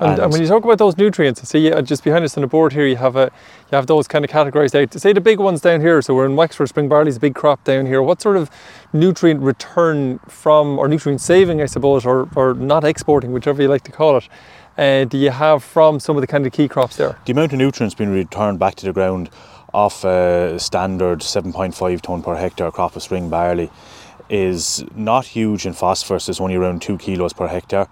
And, 0.01 0.11
and, 0.11 0.23
and, 0.23 0.33
when 0.33 0.43
you 0.43 0.49
talk 0.49 0.65
about 0.65 0.79
those 0.79 0.99
nutrients, 0.99 1.49
see 1.49 1.73
uh, 1.73 1.81
just 1.81 2.03
behind 2.05 2.25
us 2.25 2.37
on 2.37 2.41
the 2.41 2.49
board 2.49 2.73
here, 2.73 2.87
you 2.87 2.97
have 2.97 3.17
a 3.17 3.31
you 3.71 3.77
have 3.77 3.87
those 3.87 4.09
kind 4.09 4.25
of 4.25 4.31
categorized 4.31 4.75
out. 4.75 4.93
Say 4.93 5.13
the 5.13 5.21
big 5.21 5.39
ones 5.39 5.61
down 5.61 5.81
here. 5.81 6.03
So 6.03 6.15
we're 6.15 6.27
in 6.27 6.37
Wexford 6.37 6.69
spring 6.69 6.89
barley's 6.89 7.17
a 7.17 7.21
big 7.21 7.35
crop 7.35 7.63
down 7.63 7.87
here. 7.87 8.03
What 8.03 8.21
sort 8.21 8.37
of 8.37 8.51
nutrient 8.93 9.41
return 9.41 10.19
from 10.29 10.79
or 10.79 10.89
nutrient 10.89 11.21
saving, 11.21 11.63
I 11.63 11.67
suppose, 11.67 12.05
or 12.05 12.29
or 12.35 12.55
not 12.55 12.83
exporting, 12.83 13.33
whichever 13.33 13.63
you 13.63 13.69
like 13.69 13.85
to 13.85 13.93
call 13.93 14.17
it, 14.17 14.29
uh, 14.79 15.05
do 15.05 15.19
you 15.19 15.31
have 15.31 15.63
from 15.63 16.01
some 16.01 16.17
of 16.17 16.21
the 16.21 16.27
kind 16.27 16.47
of 16.47 16.53
key 16.53 16.69
crops 16.69 16.97
there? 16.97 17.19
The 17.25 17.33
amount 17.33 17.53
of 17.53 17.59
nutrients 17.59 17.95
being 17.95 18.11
returned 18.11 18.59
back 18.59 18.75
to 18.77 18.87
the 18.87 18.93
ground 18.93 19.31
off 19.73 20.05
a 20.05 20.59
standard 20.59 21.21
7.5 21.21 22.01
tonne 22.01 22.23
per 22.23 22.37
hectare 22.37 22.71
crop 22.71 22.97
of 22.97 23.03
spring 23.03 23.29
barley 23.29 23.71
is 24.29 24.85
not 24.95 25.27
huge 25.27 25.67
in 25.67 25.73
phosphorus. 25.73 26.29
It's 26.29 26.41
only 26.41 26.55
around 26.55 26.83
two 26.83 26.97
kilos 26.99 27.33
per 27.33 27.49
hectare 27.49 27.89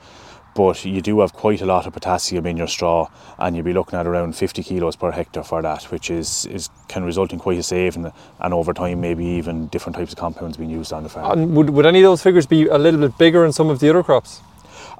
but 0.55 0.85
you 0.85 1.01
do 1.01 1.21
have 1.21 1.33
quite 1.33 1.62
a 1.62 1.67
lot 1.67 1.87
of 1.87 1.93
potassium 1.93 2.47
in 2.47 2.57
your 2.57 2.67
straw 2.67 3.09
and 3.39 3.57
you'll 3.57 3.65
be 3.65 3.73
looking 3.73 3.99
at 3.99 4.07
around 4.07 4.37
50 4.37 4.62
kilos 4.62 4.97
per 4.97 5.11
hectare 5.11 5.43
for 5.43 5.62
that 5.62 5.85
which 5.85 6.11
is, 6.11 6.47
is 6.47 6.69
can 6.89 7.05
result 7.05 7.33
in 7.33 7.39
quite 7.39 7.59
a 7.59 7.62
saving 7.62 8.12
and 8.41 8.55
over 8.55 8.73
time 8.73 9.01
maybe 9.01 9.25
even 9.25 9.67
different 9.69 9.97
types 9.97 10.12
of 10.12 10.19
compounds 10.19 10.57
being 10.57 10.71
used 10.71 10.93
on 10.93 11.03
the 11.03 11.09
farm. 11.09 11.39
And 11.39 11.57
would, 11.57 11.71
would 11.71 11.87
any 11.87 12.01
of 12.01 12.05
those 12.05 12.23
figures 12.23 12.47
be 12.47 12.67
a 12.67 12.79
little 12.79 13.01
bit 13.01 13.17
bigger 13.19 13.45
in 13.45 13.53
some 13.53 13.71
of 13.71 13.81
the 13.81 13.89
other 13.89 14.03
crops? 14.03 14.41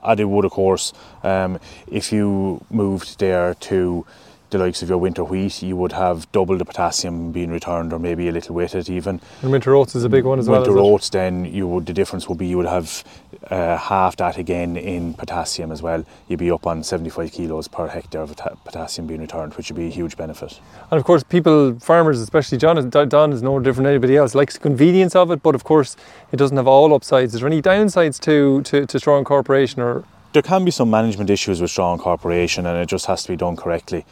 Uh, 0.03 0.15
they 0.15 0.25
would 0.25 0.45
of 0.45 0.51
course. 0.51 0.93
Um, 1.23 1.59
if 1.87 2.13
you 2.13 2.65
moved 2.71 3.19
there 3.19 3.55
to 3.55 4.05
the 4.53 4.59
likes 4.59 4.83
of 4.83 4.89
your 4.89 4.99
winter 4.99 5.25
wheat, 5.25 5.63
you 5.63 5.75
would 5.75 5.93
have 5.93 6.31
double 6.31 6.57
the 6.57 6.65
potassium 6.65 7.33
being 7.33 7.51
returned, 7.51 7.93
or 7.93 7.99
maybe 7.99 8.29
a 8.29 8.33
little 8.33 8.61
it 8.61 8.89
even. 8.89 9.21
And 9.41 9.51
winter 9.51 9.75
oats 9.75 9.95
is 9.95 10.05
a 10.05 10.09
big 10.09 10.25
one 10.25 10.39
as 10.39 10.49
winter 10.49 10.73
well. 10.73 10.85
Winter 10.85 10.95
oats, 10.95 11.09
then 11.09 11.47
you 11.47 11.67
would 11.67 11.87
the 11.87 11.93
difference 11.93 12.29
would 12.29 12.39
be 12.39 12.47
you 12.47 12.59
would 12.59 12.67
have 12.67 13.03
uh, 13.51 13.77
half 13.77 14.17
that 14.17 14.37
again 14.37 14.77
in 14.77 15.15
potassium 15.15 15.73
as 15.73 15.83
well. 15.83 16.05
You'd 16.29 16.39
be 16.39 16.51
up 16.51 16.67
on 16.67 16.85
75 16.85 17.33
kilos 17.33 17.67
per 17.67 17.89
hectare 17.89 18.21
of 18.21 18.37
potassium 18.65 19.07
being 19.07 19.21
returned, 19.21 19.55
which 19.55 19.71
would 19.71 19.77
be 19.77 19.87
a 19.87 19.91
huge 19.91 20.17
benefit. 20.17 20.61
And 20.91 21.01
of 21.01 21.05
course, 21.05 21.23
people, 21.25 21.79
farmers, 21.81 22.21
especially 22.21 22.59
John, 22.59 22.91
Don 22.91 23.33
is 23.33 23.43
no 23.43 23.59
different 23.59 23.85
than 23.85 23.95
anybody 23.95 24.17
else, 24.17 24.35
likes 24.35 24.55
the 24.55 24.61
convenience 24.61 25.17
of 25.17 25.31
it, 25.31 25.43
but 25.43 25.55
of 25.55 25.65
course, 25.65 25.97
it 26.31 26.37
doesn't 26.37 26.59
have 26.59 26.69
all 26.69 26.95
upsides. 26.95 27.35
Is 27.35 27.41
there 27.41 27.49
any 27.49 27.63
downsides 27.63 28.21
to, 28.21 28.63
to, 28.63 28.87
to 28.87 28.99
straw 28.99 29.19
incorporation 29.19 29.81
or? 29.81 30.05
There 30.35 30.43
can 30.43 30.65
be 30.65 30.71
some 30.71 30.91
management 30.91 31.29
issues 31.29 31.61
with 31.61 31.71
straw 31.71 31.93
incorporation, 31.93 32.65
and 32.65 32.79
it 32.79 32.87
just 32.87 33.07
has 33.07 33.23
to 33.25 33.29
be 33.29 33.37
done 33.37 33.57
correctly 33.57 34.07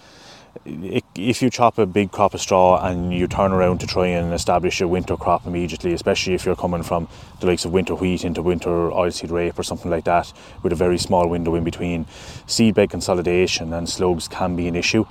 if 0.65 1.43
you 1.43 1.51
chop 1.51 1.79
a 1.79 1.87
big 1.87 2.11
crop 2.11 2.35
of 2.35 2.41
straw 2.41 2.85
and 2.85 3.13
you 3.15 3.27
turn 3.27 3.53
around 3.53 3.79
to 3.79 3.87
try 3.87 4.09
and 4.09 4.33
establish 4.35 4.81
a 4.81 4.89
winter 4.89 5.17
crop 5.17 5.47
immediately, 5.47 5.93
especially 5.93 6.35
if 6.35 6.45
you're 6.45 6.57
coming 6.57 6.83
from 6.83 7.09
the 7.41 7.47
likes 7.47 7.65
of 7.65 7.73
winter 7.73 7.95
wheat 7.95 8.25
into 8.25 8.43
winter 8.43 8.91
oilseed 8.91 9.31
rape 9.31 9.59
or 9.59 9.63
something 9.63 9.91
like 9.91 10.05
that, 10.05 10.33
with 10.63 10.73
a 10.73 10.77
very 10.77 10.99
small 10.99 11.29
window 11.29 11.55
in 11.55 11.65
between, 11.65 12.05
seedbed 12.47 12.91
consolidation 12.91 13.73
and 13.73 13.89
slugs 13.89 14.29
can 14.29 14.57
be 14.57 14.69
an 14.69 14.77
issue, 14.77 15.05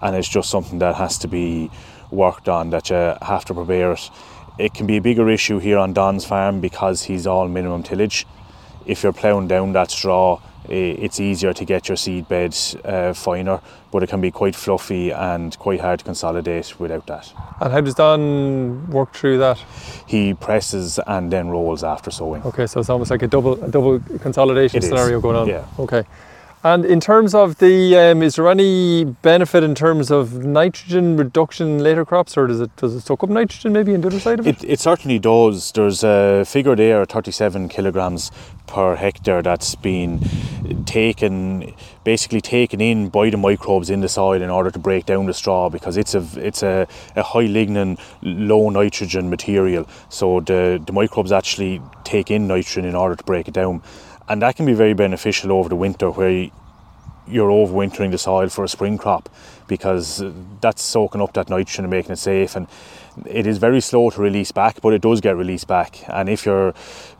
and 0.00 0.14
it's 0.14 0.28
just 0.28 0.50
something 0.50 0.78
that 0.78 0.94
has 0.96 1.18
to 1.18 1.28
be 1.28 1.70
worked 2.10 2.48
on. 2.48 2.70
That 2.70 2.90
you 2.90 3.16
have 3.22 3.44
to 3.46 3.54
prepare 3.54 3.92
it. 3.92 4.10
It 4.58 4.74
can 4.74 4.86
be 4.86 4.98
a 4.98 5.00
bigger 5.00 5.30
issue 5.30 5.58
here 5.58 5.78
on 5.78 5.94
Don's 5.94 6.24
farm 6.24 6.60
because 6.60 7.04
he's 7.04 7.26
all 7.26 7.48
minimum 7.48 7.82
tillage. 7.82 8.26
If 8.84 9.02
you're 9.02 9.12
ploughing 9.12 9.48
down 9.48 9.72
that 9.72 9.90
straw 9.90 10.40
it's 10.68 11.20
easier 11.20 11.52
to 11.52 11.64
get 11.64 11.88
your 11.88 11.96
seed 11.96 12.28
bed 12.28 12.56
uh, 12.84 13.12
finer, 13.12 13.60
but 13.90 14.02
it 14.02 14.08
can 14.08 14.20
be 14.20 14.30
quite 14.30 14.54
fluffy 14.54 15.10
and 15.10 15.58
quite 15.58 15.80
hard 15.80 15.98
to 16.00 16.04
consolidate 16.04 16.78
without 16.78 17.06
that. 17.06 17.32
And 17.60 17.72
how 17.72 17.80
does 17.80 17.94
Don 17.94 18.90
work 18.90 19.12
through 19.12 19.38
that? 19.38 19.58
He 20.06 20.34
presses 20.34 20.98
and 21.06 21.32
then 21.32 21.48
rolls 21.48 21.84
after 21.84 22.10
sowing. 22.10 22.42
Okay, 22.42 22.66
so 22.66 22.80
it's 22.80 22.90
almost 22.90 23.10
like 23.10 23.22
a 23.22 23.28
double 23.28 23.62
a 23.62 23.68
double 23.68 24.00
consolidation 24.20 24.78
it 24.78 24.82
scenario 24.82 25.16
is. 25.16 25.22
going 25.22 25.36
on. 25.36 25.48
Yeah. 25.48 25.66
Okay. 25.78 26.04
And 26.64 26.84
in 26.84 27.00
terms 27.00 27.34
of 27.34 27.58
the, 27.58 27.96
um, 27.96 28.22
is 28.22 28.36
there 28.36 28.48
any 28.48 29.04
benefit 29.04 29.64
in 29.64 29.74
terms 29.74 30.12
of 30.12 30.44
nitrogen 30.44 31.16
reduction 31.16 31.66
in 31.66 31.78
later 31.80 32.04
crops, 32.04 32.36
or 32.36 32.46
does 32.46 32.60
it 32.60 32.74
does 32.76 32.94
it 32.94 33.00
soak 33.00 33.24
up 33.24 33.30
nitrogen 33.30 33.72
maybe 33.72 33.94
on 33.94 34.00
the 34.00 34.06
other 34.06 34.20
side 34.20 34.38
of 34.38 34.46
it? 34.46 34.62
It, 34.62 34.70
it 34.74 34.80
certainly 34.80 35.18
does. 35.18 35.72
There's 35.72 36.04
a 36.04 36.44
figure 36.46 36.76
there, 36.76 37.04
37 37.04 37.68
kilograms 37.68 38.30
per 38.68 38.94
hectare, 38.94 39.42
that's 39.42 39.74
been 39.74 40.20
taken, 40.86 41.74
basically 42.04 42.40
taken 42.40 42.80
in 42.80 43.08
by 43.08 43.28
the 43.28 43.36
microbes 43.36 43.90
in 43.90 44.00
the 44.00 44.08
soil 44.08 44.40
in 44.40 44.48
order 44.48 44.70
to 44.70 44.78
break 44.78 45.04
down 45.04 45.26
the 45.26 45.34
straw 45.34 45.68
because 45.68 45.96
it's 45.96 46.14
a 46.14 46.24
it's 46.36 46.62
a, 46.62 46.86
a 47.16 47.24
high 47.24 47.46
lignin, 47.46 47.98
low 48.22 48.70
nitrogen 48.70 49.28
material. 49.28 49.88
So 50.10 50.38
the 50.38 50.80
the 50.86 50.92
microbes 50.92 51.32
actually 51.32 51.82
take 52.04 52.30
in 52.30 52.46
nitrogen 52.46 52.84
in 52.84 52.94
order 52.94 53.16
to 53.16 53.24
break 53.24 53.48
it 53.48 53.54
down 53.54 53.82
and 54.32 54.40
that 54.40 54.56
can 54.56 54.64
be 54.64 54.72
very 54.72 54.94
beneficial 54.94 55.52
over 55.52 55.68
the 55.68 55.76
winter 55.76 56.10
where 56.10 56.48
you're 57.28 57.50
overwintering 57.50 58.10
the 58.10 58.16
soil 58.16 58.48
for 58.48 58.64
a 58.64 58.68
spring 58.68 58.96
crop 58.96 59.28
because 59.68 60.22
that's 60.62 60.80
soaking 60.80 61.20
up 61.20 61.34
that 61.34 61.50
nitrogen 61.50 61.84
and 61.84 61.90
making 61.90 62.12
it 62.12 62.16
safe. 62.16 62.56
And 62.56 62.66
it 63.26 63.46
is 63.46 63.58
very 63.58 63.80
slow 63.80 64.10
to 64.10 64.20
release 64.20 64.52
back 64.52 64.80
but 64.80 64.92
it 64.92 65.02
does 65.02 65.20
get 65.20 65.36
released 65.36 65.66
back. 65.66 66.00
And 66.08 66.28
if 66.28 66.46
you're 66.46 66.74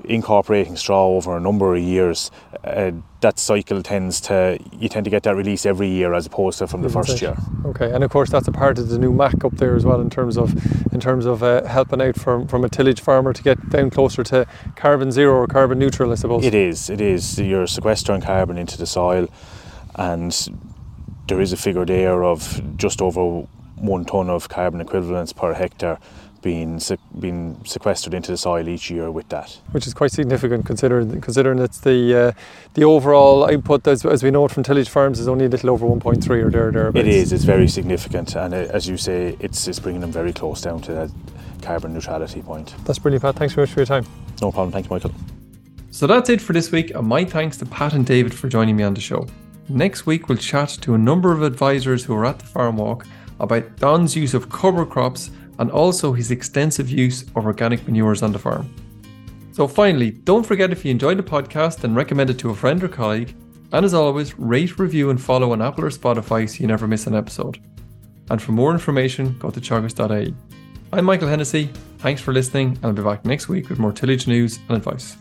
incorporating 0.05 0.77
straw 0.77 1.07
over 1.09 1.37
a 1.37 1.41
number 1.41 1.75
of 1.75 1.83
years 1.83 2.31
uh, 2.65 2.93
that 3.21 3.39
cycle 3.39 3.83
tends 3.83 4.21
to 4.21 4.59
you 4.73 4.89
tend 4.89 5.05
to 5.05 5.11
get 5.11 5.23
that 5.23 5.37
release 5.37 5.65
every 5.65 5.89
year 5.89 6.15
as 6.15 6.27
opposed 6.27 6.59
to 6.59 6.67
from 6.67 6.83
the 6.83 6.89
first 6.89 7.21
year. 7.21 7.37
Okay 7.65 7.91
and 7.91 8.05
of 8.05 8.11
course 8.11 8.31
that's 8.31 8.49
a 8.49 8.53
part 8.53 8.79
of 8.79 8.89
the 8.89 8.99
new 8.99 9.13
mac 9.13 9.45
up 9.45 9.57
there 9.57 9.75
as 9.75 9.85
well 9.85 10.01
in 10.01 10.11
terms 10.11 10.37
of 10.37 10.53
in 10.93 11.01
terms 11.01 11.27
of 11.27 11.43
uh, 11.43 11.65
helping 11.65 12.01
out 12.01 12.17
from 12.17 12.47
from 12.47 12.65
a 12.65 12.69
tillage 12.69 13.01
farmer 13.01 13.33
to 13.33 13.43
get 13.43 13.71
down 13.71 13.91
closer 13.91 14.23
to 14.25 14.47
carbon 14.77 15.11
zero 15.11 15.35
or 15.35 15.47
carbon 15.47 15.79
neutral 15.79 16.13
i 16.13 16.15
suppose. 16.15 16.45
It 16.45 16.55
is 16.55 16.91
it 16.91 17.01
is. 17.01 17.39
You're 17.39 17.67
sequestering 17.67 18.23
carbon 18.23 18.59
into 18.59 18.77
the 18.77 18.87
soil 18.87 19.29
and 19.95 20.49
there 21.29 21.41
is 21.41 21.53
a 21.53 21.57
figure 21.57 21.85
there 21.85 22.25
of 22.25 22.77
just 22.77 23.01
over 23.01 23.47
one 23.83 24.05
tonne 24.05 24.31
of 24.31 24.49
carbon 24.49 24.81
equivalents 24.81 25.33
per 25.33 25.53
hectare 25.53 25.99
being 26.43 26.81
being 27.21 27.65
sequestered 27.65 28.13
into 28.13 28.31
the 28.33 28.37
soil 28.37 28.69
each 28.69 28.91
year 28.91 29.11
with 29.11 29.29
that, 29.29 29.59
which 29.71 29.87
is 29.87 29.95
quite 29.95 30.11
significant 30.11 30.67
considering 30.67 31.21
considering 31.21 31.59
it's 31.61 31.79
the 31.81 32.15
uh, 32.15 32.33
the 32.75 32.85
overall 32.85 33.49
output 33.51 33.87
as, 33.87 34.05
as 34.05 34.23
we 34.23 34.31
know 34.31 34.45
it 34.45 34.51
from 34.51 34.63
tillage 34.63 34.89
farms 34.89 35.21
is 35.21 35.29
only 35.29 35.47
a 35.47 35.49
little 35.49 35.71
over 35.71 35.87
1.3 35.87 36.31
or 36.45 36.51
there 36.51 36.71
there. 36.71 36.89
It 36.95 37.07
is. 37.07 37.33
It's 37.33 37.45
very 37.45 37.69
significant, 37.69 38.35
and 38.35 38.53
it, 38.53 38.71
as 38.71 38.89
you 38.89 38.97
say, 38.97 39.37
it's 39.41 39.69
it's 39.69 39.79
bringing 39.79 40.01
them 40.01 40.13
very 40.13 40.33
close 40.33 40.61
down 40.61 40.83
to 40.83 40.93
that 40.93 41.11
carbon 41.63 41.95
neutrality 41.95 42.43
point. 42.43 42.75
That's 42.85 42.99
brilliant, 42.99 43.23
Pat. 43.23 43.37
Thanks 43.37 43.55
very 43.55 43.67
much 43.67 43.73
for 43.73 43.81
your 43.81 43.87
time. 43.87 44.05
No 44.41 44.51
problem. 44.51 44.73
Thanks, 44.73 44.91
Michael. 44.91 45.13
So 45.91 46.07
that's 46.07 46.29
it 46.29 46.41
for 46.41 46.53
this 46.53 46.73
week, 46.73 46.91
and 46.95 47.07
my 47.07 47.25
thanks 47.25 47.57
to 47.59 47.67
Pat 47.67 47.93
and 47.93 48.05
David 48.05 48.35
for 48.35 48.49
joining 48.49 48.77
me 48.77 48.83
on 48.83 48.95
the 48.95 49.01
show. 49.01 49.29
Next 49.69 50.07
week, 50.07 50.29
we'll 50.29 50.39
chat 50.39 50.71
to 50.81 50.95
a 50.95 50.99
number 50.99 51.33
of 51.33 51.43
advisors 51.43 52.05
who 52.05 52.15
are 52.15 52.27
at 52.27 52.41
the 52.41 52.47
farm 52.47 52.79
walk 52.79 53.07
about 53.43 53.77
Don's 53.77 54.17
use 54.17 54.33
of 54.33 54.49
cover 54.49 54.87
crops 54.87 55.31
and 55.59 55.71
also 55.71 56.13
his 56.13 56.31
extensive 56.31 56.89
use 56.89 57.23
of 57.37 57.45
organic 57.45 57.87
manures 57.87 58.23
on 58.23 58.33
the 58.33 58.39
farm. 58.39 58.73
So, 59.53 59.69
finally, 59.69 60.13
don't 60.13 60.47
forget 60.47 60.73
if 60.73 60.85
you 60.85 60.91
enjoyed 60.91 61.19
the 61.19 61.23
podcast, 61.23 61.81
then 61.81 61.95
recommend 61.95 62.31
it 62.31 62.39
to 62.39 62.51
a 62.51 62.55
friend 62.55 62.83
or 62.83 62.89
colleague. 62.89 63.37
And 63.73 63.85
as 63.85 63.93
always, 63.93 64.39
rate, 64.39 64.79
review, 64.79 65.11
and 65.11 65.21
follow 65.21 65.53
on 65.53 65.61
Apple 65.61 65.85
or 65.85 65.91
Spotify 65.91 66.49
so 66.49 66.61
you 66.61 66.67
never 66.67 66.87
miss 66.87 67.07
an 67.07 67.15
episode. 67.15 67.59
And 68.31 68.41
for 68.41 68.53
more 68.53 68.73
information, 68.73 69.37
go 69.39 69.51
to 69.51 69.61
teagasc.ie. 69.61 70.35
I'm 70.93 71.05
Michael 71.05 71.29
Hennessy. 71.29 71.71
Thanks 71.99 72.21
for 72.21 72.33
listening, 72.33 72.77
and 72.77 72.87
I'll 72.87 72.93
be 72.93 73.03
back 73.03 73.25
next 73.25 73.49
week 73.49 73.69
with 73.69 73.79
more 73.79 73.93
tillage 73.93 74.27
news 74.27 74.59
and 74.69 74.77
advice. 74.77 75.17